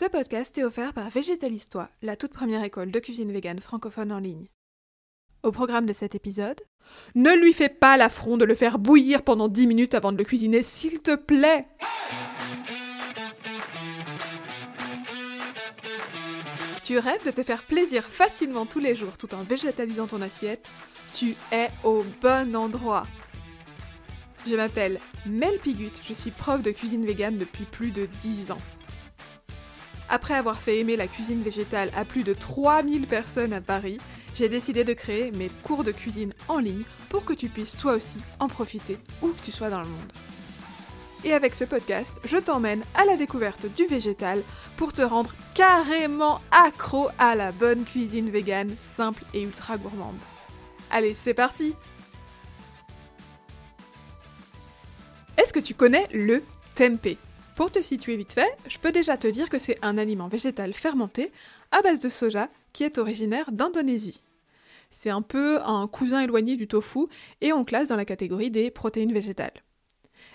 [0.00, 4.18] Ce podcast est offert par Végétalistois, la toute première école de cuisine végane francophone en
[4.18, 4.48] ligne.
[5.42, 6.58] Au programme de cet épisode,
[7.14, 10.24] ne lui fais pas l'affront de le faire bouillir pendant 10 minutes avant de le
[10.24, 11.66] cuisiner, s'il te plaît.
[16.82, 20.66] Tu rêves de te faire plaisir facilement tous les jours tout en végétalisant ton assiette?
[21.12, 23.06] Tu es au bon endroit.
[24.46, 28.79] Je m'appelle Mel Pigut, je suis prof de cuisine végane depuis plus de 10 ans.
[30.12, 33.98] Après avoir fait aimer la cuisine végétale à plus de 3000 personnes à Paris,
[34.34, 37.92] j'ai décidé de créer mes cours de cuisine en ligne pour que tu puisses toi
[37.94, 40.12] aussi en profiter où que tu sois dans le monde.
[41.22, 44.42] Et avec ce podcast, je t'emmène à la découverte du végétal
[44.76, 50.18] pour te rendre carrément accro à la bonne cuisine végane, simple et ultra gourmande.
[50.90, 51.76] Allez, c'est parti
[55.36, 56.42] Est-ce que tu connais le
[56.74, 57.16] tempeh?
[57.60, 60.72] Pour te situer vite fait, je peux déjà te dire que c'est un aliment végétal
[60.72, 61.30] fermenté
[61.72, 64.22] à base de soja qui est originaire d'Indonésie.
[64.90, 67.00] C'est un peu un cousin éloigné du tofu
[67.42, 69.62] et on classe dans la catégorie des protéines végétales.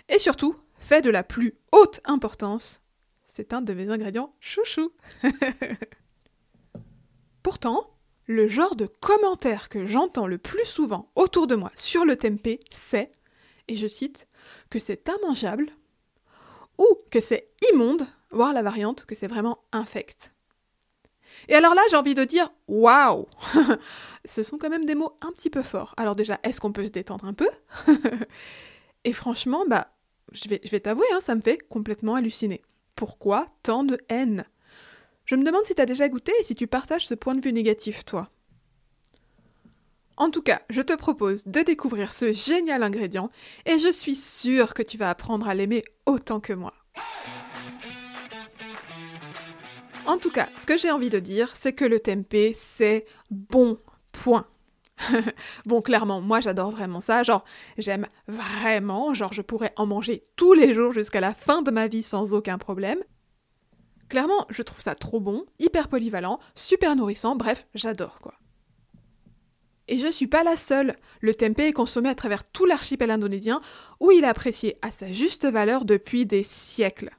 [0.07, 2.81] Et surtout, fait de la plus haute importance,
[3.23, 4.91] c'est un de mes ingrédients chouchou.
[7.41, 7.89] Pourtant,
[8.27, 12.59] le genre de commentaire que j'entends le plus souvent autour de moi sur le tempeh,
[12.69, 13.11] c'est,
[13.67, 14.27] et je cite,
[14.69, 15.71] que c'est immangeable,
[16.77, 20.33] ou que c'est immonde, voire la variante que c'est vraiment infect.
[21.47, 23.27] Et alors là, j'ai envie de dire waouh
[24.25, 25.93] Ce sont quand même des mots un petit peu forts.
[25.97, 27.49] Alors déjà, est-ce qu'on peut se détendre un peu?
[29.03, 29.91] Et franchement, bah,
[30.31, 32.61] je vais, je vais t'avouer, hein, ça me fait complètement halluciner.
[32.95, 34.45] Pourquoi tant de haine?
[35.25, 37.53] Je me demande si t'as déjà goûté et si tu partages ce point de vue
[37.53, 38.29] négatif, toi.
[40.17, 43.29] En tout cas, je te propose de découvrir ce génial ingrédient
[43.65, 46.73] et je suis sûre que tu vas apprendre à l'aimer autant que moi.
[50.05, 53.77] En tout cas, ce que j'ai envie de dire, c'est que le tempeh, c'est bon
[54.11, 54.45] point.
[55.65, 57.23] bon, clairement, moi j'adore vraiment ça.
[57.23, 57.43] Genre,
[57.77, 59.13] j'aime vraiment.
[59.13, 62.33] Genre, je pourrais en manger tous les jours jusqu'à la fin de ma vie sans
[62.33, 62.99] aucun problème.
[64.07, 67.35] Clairement, je trouve ça trop bon, hyper polyvalent, super nourrissant.
[67.35, 68.35] Bref, j'adore quoi.
[69.87, 70.95] Et je suis pas la seule.
[71.21, 73.61] Le tempeh est consommé à travers tout l'archipel indonésien,
[73.99, 77.11] où il est apprécié à sa juste valeur depuis des siècles.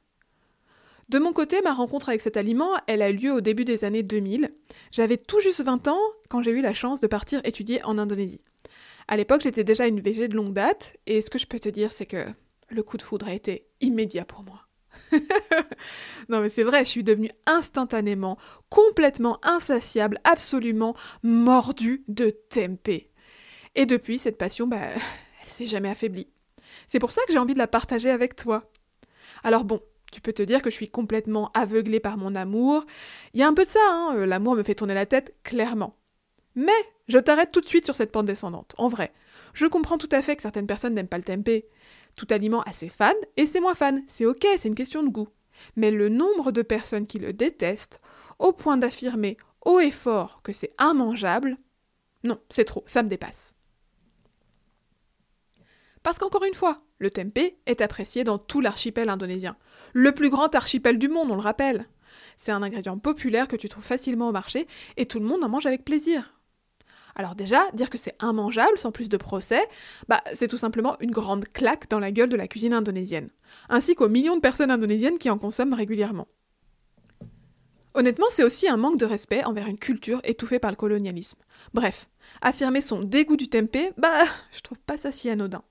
[1.08, 3.84] De mon côté, ma rencontre avec cet aliment, elle a eu lieu au début des
[3.84, 4.52] années 2000.
[4.90, 8.40] J'avais tout juste 20 ans quand j'ai eu la chance de partir étudier en Indonésie.
[9.06, 11.68] À l'époque, j'étais déjà une végé de longue date, et ce que je peux te
[11.68, 12.26] dire, c'est que
[12.68, 14.65] le coup de foudre a été immédiat pour moi.
[16.28, 23.10] non mais c'est vrai, je suis devenue instantanément, complètement insatiable, absolument mordue de tempeh.
[23.74, 24.78] Et depuis, cette passion, bah,
[25.42, 26.28] elle s'est jamais affaiblie.
[26.88, 28.70] C'est pour ça que j'ai envie de la partager avec toi.
[29.44, 29.80] Alors bon,
[30.12, 32.84] tu peux te dire que je suis complètement aveuglée par mon amour.
[33.34, 35.34] Il y a un peu de ça, hein, euh, l'amour me fait tourner la tête,
[35.44, 35.96] clairement.
[36.54, 36.72] Mais
[37.08, 39.12] je t'arrête tout de suite sur cette pente descendante, en vrai.
[39.52, 41.66] Je comprends tout à fait que certaines personnes n'aiment pas le tempeh,
[42.16, 45.10] tout aliment a ses fans et c'est moins fan, c'est ok, c'est une question de
[45.10, 45.28] goût.
[45.76, 48.00] Mais le nombre de personnes qui le détestent,
[48.38, 51.56] au point d'affirmer haut et fort que c'est immangeable,
[52.24, 53.54] non, c'est trop, ça me dépasse.
[56.02, 59.56] Parce qu'encore une fois, le tempeh est apprécié dans tout l'archipel indonésien.
[59.92, 61.88] Le plus grand archipel du monde, on le rappelle.
[62.36, 64.66] C'est un ingrédient populaire que tu trouves facilement au marché
[64.96, 66.35] et tout le monde en mange avec plaisir.
[67.16, 69.66] Alors déjà, dire que c'est immangeable sans plus de procès,
[70.06, 73.30] bah c'est tout simplement une grande claque dans la gueule de la cuisine indonésienne,
[73.70, 76.28] ainsi qu'aux millions de personnes indonésiennes qui en consomment régulièrement.
[77.94, 81.38] Honnêtement, c'est aussi un manque de respect envers une culture étouffée par le colonialisme.
[81.72, 82.10] Bref,
[82.42, 84.24] affirmer son dégoût du tempeh, bah
[84.54, 85.62] je trouve pas ça si anodin.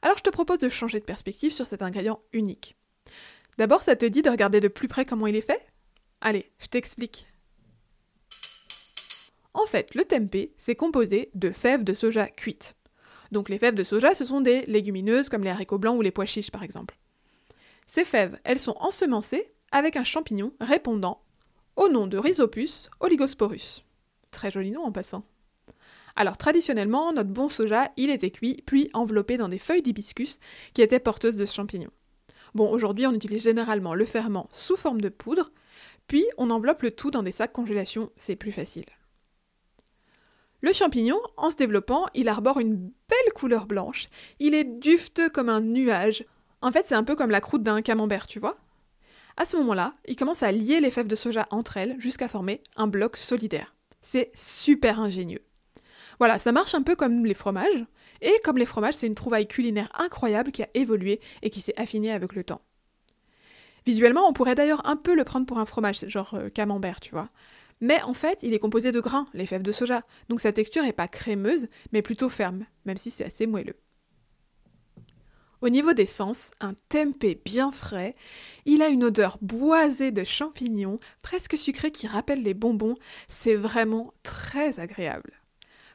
[0.00, 2.76] Alors je te propose de changer de perspective sur cet ingrédient unique.
[3.58, 5.60] D'abord, ça te dit de regarder de plus près comment il est fait?
[6.22, 7.26] Allez, je t'explique.
[9.54, 12.76] En fait, le tempeh, c'est composé de fèves de soja cuites.
[13.32, 16.10] Donc les fèves de soja, ce sont des légumineuses comme les haricots blancs ou les
[16.10, 16.96] pois chiches par exemple.
[17.86, 21.22] Ces fèves, elles sont ensemencées avec un champignon répondant
[21.76, 23.84] au nom de Rhizopus oligosporus.
[24.30, 25.24] Très joli nom en passant.
[26.16, 30.38] Alors traditionnellement, notre bon soja, il était cuit puis enveloppé dans des feuilles d'hibiscus
[30.74, 31.90] qui étaient porteuses de ce champignon.
[32.54, 35.52] Bon, aujourd'hui, on utilise généralement le ferment sous forme de poudre,
[36.06, 38.84] puis on enveloppe le tout dans des sacs congélation, c'est plus facile.
[40.62, 44.08] Le champignon, en se développant, il arbore une belle couleur blanche.
[44.38, 46.24] Il est dufteux comme un nuage.
[46.60, 48.56] En fait, c'est un peu comme la croûte d'un camembert, tu vois.
[49.36, 52.62] À ce moment-là, il commence à lier les fèves de soja entre elles jusqu'à former
[52.76, 53.74] un bloc solidaire.
[54.02, 55.42] C'est super ingénieux.
[56.18, 57.84] Voilà, ça marche un peu comme les fromages,
[58.20, 61.78] et comme les fromages, c'est une trouvaille culinaire incroyable qui a évolué et qui s'est
[61.80, 62.60] affinée avec le temps.
[63.84, 67.10] Visuellement, on pourrait d'ailleurs un peu le prendre pour un fromage, genre euh, camembert, tu
[67.10, 67.30] vois.
[67.82, 70.84] Mais en fait, il est composé de grains, les fèves de soja, donc sa texture
[70.84, 73.76] n'est pas crémeuse, mais plutôt ferme, même si c'est assez moelleux.
[75.60, 78.12] Au niveau des sens, un tempeh bien frais,
[78.66, 82.94] il a une odeur boisée de champignons, presque sucrée qui rappelle les bonbons,
[83.26, 85.32] c'est vraiment très agréable.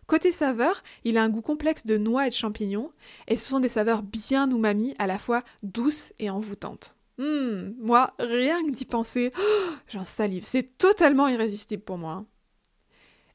[0.07, 2.91] Côté saveur, il a un goût complexe de noix et de champignons,
[3.29, 6.96] et ce sont des saveurs bien umami, à la fois douces et envoûtantes.
[7.19, 12.25] Hum, moi, rien que d'y penser, oh, j'en salive, c'est totalement irrésistible pour moi.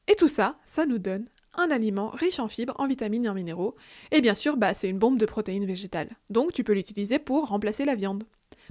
[0.07, 1.25] Et tout ça, ça nous donne
[1.55, 3.75] un aliment riche en fibres, en vitamines et en minéraux.
[4.11, 6.09] Et bien sûr, bah, c'est une bombe de protéines végétales.
[6.29, 8.23] Donc tu peux l'utiliser pour remplacer la viande.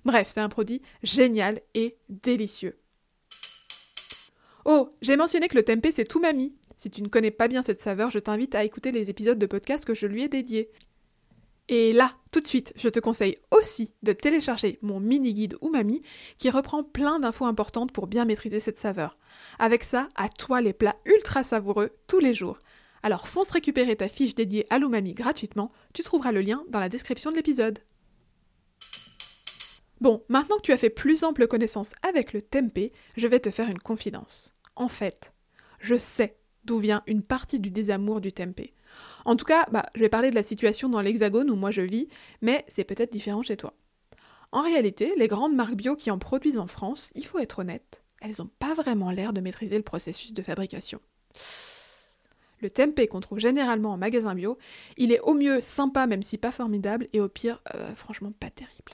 [0.04, 2.78] Bref, c'est un produit génial et délicieux.
[4.64, 6.54] Oh, j'ai mentionné que le tempeh c'est tout mamie.
[6.76, 9.46] Si tu ne connais pas bien cette saveur, je t'invite à écouter les épisodes de
[9.46, 10.70] podcast que je lui ai dédiés.
[11.74, 16.02] Et là, tout de suite, je te conseille aussi de télécharger mon mini guide Umami
[16.36, 19.16] qui reprend plein d'infos importantes pour bien maîtriser cette saveur.
[19.58, 22.58] Avec ça, à toi les plats ultra savoureux tous les jours.
[23.02, 26.90] Alors fonce récupérer ta fiche dédiée à l'umami gratuitement, tu trouveras le lien dans la
[26.90, 27.78] description de l'épisode.
[30.02, 33.50] Bon, maintenant que tu as fait plus ample connaissance avec le tempeh, je vais te
[33.50, 34.54] faire une confidence.
[34.76, 35.32] En fait,
[35.80, 38.74] je sais d'où vient une partie du désamour du tempeh.
[39.24, 41.82] En tout cas, bah, je vais parler de la situation dans l'Hexagone où moi je
[41.82, 42.08] vis,
[42.40, 43.74] mais c'est peut-être différent chez toi.
[44.52, 48.02] En réalité, les grandes marques bio qui en produisent en France, il faut être honnête,
[48.20, 51.00] elles n'ont pas vraiment l'air de maîtriser le processus de fabrication.
[52.60, 54.56] Le tempeh qu'on trouve généralement en magasin bio,
[54.96, 58.50] il est au mieux sympa même si pas formidable, et au pire, euh, franchement pas
[58.50, 58.92] terrible.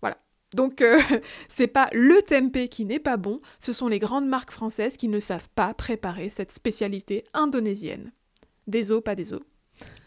[0.00, 0.16] Voilà.
[0.54, 0.98] Donc euh,
[1.48, 5.08] c'est pas le tempeh qui n'est pas bon, ce sont les grandes marques françaises qui
[5.08, 8.12] ne savent pas préparer cette spécialité indonésienne.
[8.66, 9.42] Des os, pas des os.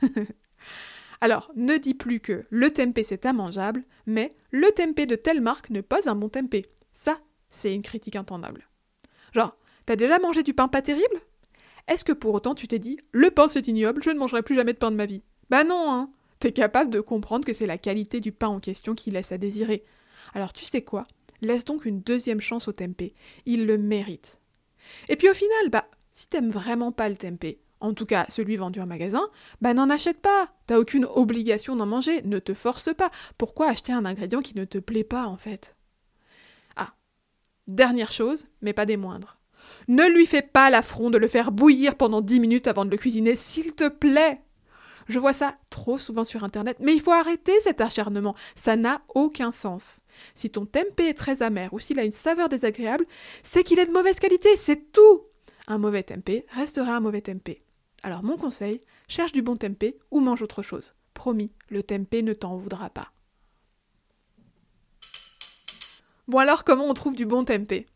[1.22, 5.70] Alors, ne dis plus que le tempeh c'est immangeable, mais le tempeh de telle marque
[5.70, 6.66] n'est pas un bon tempeh.
[6.92, 7.20] Ça,
[7.50, 8.68] c'est une critique intendable.
[9.34, 9.56] Genre,
[9.86, 11.22] t'as déjà mangé du pain pas terrible?
[11.88, 14.56] Est-ce que pour autant tu t'es dit le pain c'est ignoble, je ne mangerai plus
[14.56, 15.24] jamais de pain de ma vie?
[15.50, 18.96] Bah non, hein T'es capable de comprendre que c'est la qualité du pain en question
[18.96, 19.86] qui laisse à désirer.
[20.34, 21.06] Alors tu sais quoi?
[21.42, 23.14] Laisse donc une deuxième chance au tempeh.
[23.46, 24.40] Il le mérite.
[25.08, 28.56] Et puis au final, bah, si t'aimes vraiment pas le tempeh, en tout cas celui
[28.56, 29.30] vendu en magasin,
[29.62, 30.50] bah n'en achète pas.
[30.66, 33.12] T'as aucune obligation d'en manger, ne te force pas.
[33.38, 35.76] Pourquoi acheter un ingrédient qui ne te plaît pas en fait?
[36.78, 36.94] Ah,
[37.68, 39.38] dernière chose, mais pas des moindres.
[39.88, 42.98] Ne lui fais pas l'affront de le faire bouillir pendant 10 minutes avant de le
[42.98, 44.42] cuisiner, s'il te plaît.
[45.10, 49.02] Je vois ça trop souvent sur internet, mais il faut arrêter cet acharnement, ça n'a
[49.14, 49.98] aucun sens.
[50.36, 53.06] Si ton tempeh est très amer ou s'il a une saveur désagréable,
[53.44, 55.24] c'est qu'il est de mauvaise qualité, c'est tout.
[55.68, 57.63] Un mauvais tempeh restera un mauvais tempeh.
[58.04, 60.94] Alors mon conseil, cherche du bon tempeh ou mange autre chose.
[61.14, 63.12] Promis, le tempeh ne t'en voudra pas.
[66.28, 67.88] Bon alors comment on trouve du bon tempeh?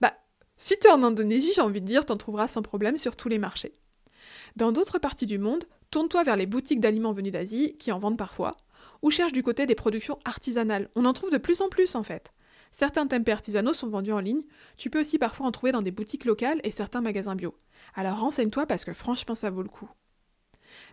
[0.00, 0.14] Bah,
[0.56, 3.38] si t'es en Indonésie, j'ai envie de dire, t'en trouveras sans problème sur tous les
[3.38, 3.72] marchés.
[4.56, 8.18] Dans d'autres parties du monde, tourne-toi vers les boutiques d'aliments venus d'Asie, qui en vendent
[8.18, 8.56] parfois,
[9.02, 10.88] ou cherche du côté des productions artisanales.
[10.94, 12.32] On en trouve de plus en plus en fait.
[12.72, 14.42] Certains tempeh artisanaux sont vendus en ligne,
[14.76, 17.54] tu peux aussi parfois en trouver dans des boutiques locales et certains magasins bio.
[17.94, 19.90] Alors renseigne-toi parce que franchement ça vaut le coup.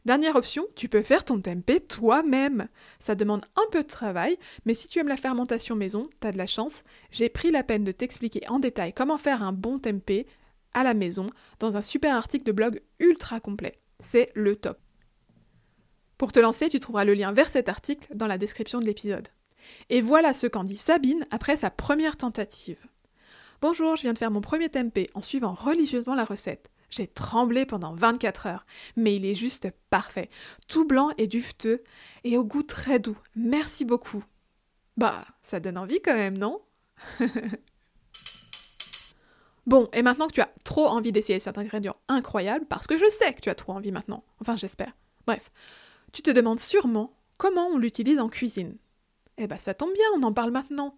[0.06, 2.68] Dernière option, tu peux faire ton tempeh toi-même.
[3.00, 6.38] Ça demande un peu de travail, mais si tu aimes la fermentation maison, t'as de
[6.38, 6.84] la chance.
[7.12, 10.28] J'ai pris la peine de t'expliquer en détail comment faire un bon tempeh
[10.74, 11.28] à la maison
[11.60, 13.80] dans un super article de blog ultra complet.
[14.00, 14.80] C'est le top.
[16.18, 19.28] Pour te lancer, tu trouveras le lien vers cet article dans la description de l'épisode.
[19.90, 22.78] Et voilà ce qu'en dit Sabine après sa première tentative.
[23.62, 26.70] Bonjour, je viens de faire mon premier tempeh en suivant religieusement la recette.
[26.90, 30.30] J'ai tremblé pendant 24 heures, mais il est juste parfait,
[30.68, 31.84] tout blanc et dufteux,
[32.24, 33.18] et au goût très doux.
[33.36, 34.24] Merci beaucoup.
[34.98, 36.62] Bah, ça donne envie quand même, non?
[39.66, 43.10] Bon, et maintenant que tu as trop envie d'essayer cet ingrédient incroyable, parce que je
[43.10, 44.96] sais que tu as trop envie maintenant, enfin j'espère.
[45.26, 45.52] Bref,
[46.14, 48.78] tu te demandes sûrement comment on l'utilise en cuisine.
[49.38, 50.98] Eh ben ça tombe bien, on en parle maintenant.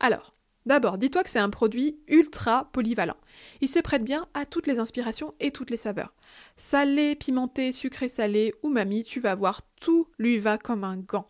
[0.00, 0.34] Alors,
[0.66, 3.16] d'abord, dis-toi que c'est un produit ultra polyvalent.
[3.60, 6.14] Il se prête bien à toutes les inspirations et toutes les saveurs.
[6.56, 11.28] Salé, pimenté, sucré, salé ou mamie, tu vas voir, tout lui va comme un gant.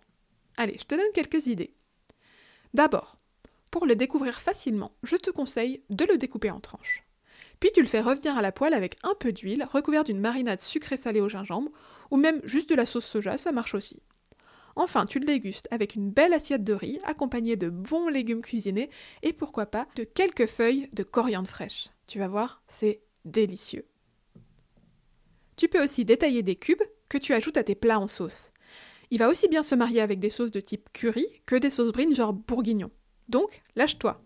[0.56, 1.74] Allez, je te donne quelques idées.
[2.74, 3.16] D'abord,
[3.70, 7.04] pour le découvrir facilement, je te conseille de le découper en tranches.
[7.60, 10.60] Puis tu le fais revenir à la poêle avec un peu d'huile, recouvert d'une marinade
[10.60, 11.70] sucrée salée au gingembre,
[12.10, 14.02] ou même juste de la sauce soja, ça marche aussi.
[14.80, 18.88] Enfin, tu le dégustes avec une belle assiette de riz accompagnée de bons légumes cuisinés
[19.22, 21.90] et pourquoi pas de quelques feuilles de coriandre fraîche.
[22.06, 23.84] Tu vas voir, c'est délicieux.
[25.56, 28.52] Tu peux aussi détailler des cubes que tu ajoutes à tes plats en sauce.
[29.10, 31.92] Il va aussi bien se marier avec des sauces de type curry que des sauces
[31.92, 32.90] brines genre bourguignon.
[33.28, 34.22] Donc, lâche-toi.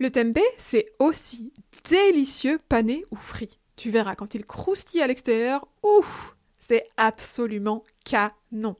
[0.00, 1.52] Le tempeh, c'est aussi
[1.88, 3.60] délicieux pané ou frit.
[3.76, 6.33] Tu verras, quand il croustille à l'extérieur, ouf,
[6.66, 8.76] c'est absolument canon.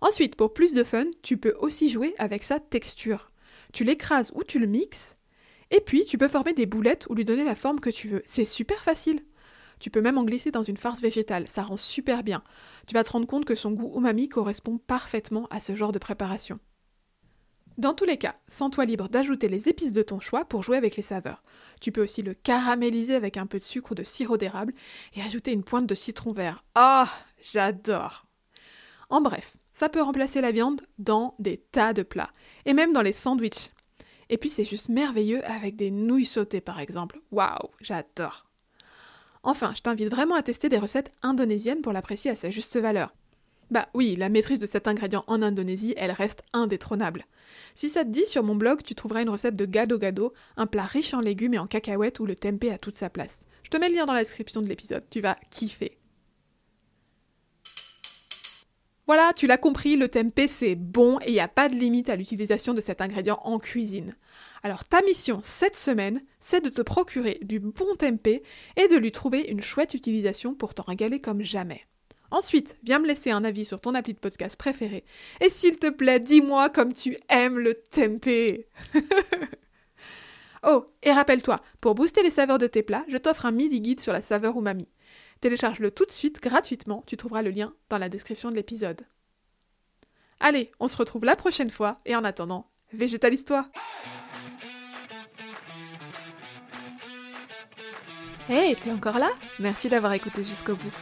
[0.00, 3.30] Ensuite, pour plus de fun, tu peux aussi jouer avec sa texture.
[3.72, 5.18] Tu l'écrases ou tu le mixes,
[5.70, 8.22] et puis tu peux former des boulettes ou lui donner la forme que tu veux.
[8.24, 9.20] C'est super facile.
[9.80, 12.42] Tu peux même en glisser dans une farce végétale, ça rend super bien.
[12.86, 15.98] Tu vas te rendre compte que son goût umami correspond parfaitement à ce genre de
[15.98, 16.58] préparation.
[17.78, 20.96] Dans tous les cas, sens-toi libre d'ajouter les épices de ton choix pour jouer avec
[20.96, 21.42] les saveurs.
[21.80, 24.72] Tu peux aussi le caraméliser avec un peu de sucre ou de sirop d'érable
[25.14, 26.64] et ajouter une pointe de citron vert.
[26.74, 28.24] Ah, j'adore
[29.10, 32.32] En bref, ça peut remplacer la viande dans des tas de plats,
[32.64, 33.72] et même dans les sandwichs.
[34.30, 37.20] Et puis c'est juste merveilleux avec des nouilles sautées par exemple.
[37.30, 38.46] Waouh, j'adore
[39.42, 43.14] Enfin, je t'invite vraiment à tester des recettes indonésiennes pour l'apprécier à sa juste valeur.
[43.70, 47.24] Bah oui, la maîtrise de cet ingrédient en Indonésie, elle reste indétrônable.
[47.74, 50.66] Si ça te dit, sur mon blog, tu trouveras une recette de gado gado, un
[50.66, 53.44] plat riche en légumes et en cacahuètes où le tempeh a toute sa place.
[53.64, 55.98] Je te mets le lien dans la description de l'épisode, tu vas kiffer.
[59.08, 62.08] Voilà, tu l'as compris, le tempeh c'est bon et il n'y a pas de limite
[62.08, 64.12] à l'utilisation de cet ingrédient en cuisine.
[64.64, 68.42] Alors ta mission cette semaine, c'est de te procurer du bon tempeh
[68.76, 71.82] et de lui trouver une chouette utilisation pour t'en régaler comme jamais.
[72.30, 75.04] Ensuite, viens me laisser un avis sur ton appli de podcast préféré.
[75.40, 78.68] Et s'il te plaît, dis-moi comme tu aimes le tempeh.
[80.66, 84.00] oh, et rappelle-toi, pour booster les saveurs de tes plats, je t'offre un midi guide
[84.00, 84.88] sur la saveur umami.
[85.40, 89.02] Télécharge-le tout de suite gratuitement, tu trouveras le lien dans la description de l'épisode.
[90.40, 93.68] Allez, on se retrouve la prochaine fois et en attendant, végétalise-toi.
[98.48, 99.30] Hey, t'es encore là?
[99.58, 100.94] Merci d'avoir écouté jusqu'au bout.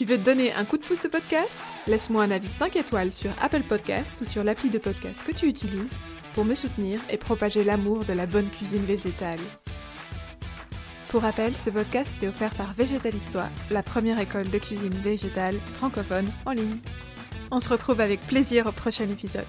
[0.00, 1.60] Tu veux donner un coup de pouce au podcast?
[1.86, 5.44] Laisse-moi un avis 5 étoiles sur Apple Podcast ou sur l'appli de podcast que tu
[5.44, 5.92] utilises
[6.34, 9.38] pour me soutenir et propager l'amour de la bonne cuisine végétale.
[11.10, 16.30] Pour rappel, ce podcast est offert par Végétalistoire, la première école de cuisine végétale francophone
[16.46, 16.78] en ligne.
[17.50, 19.44] On se retrouve avec plaisir au prochain épisode.